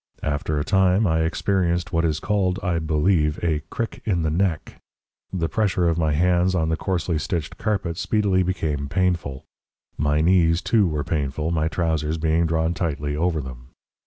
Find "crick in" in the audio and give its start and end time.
3.69-4.23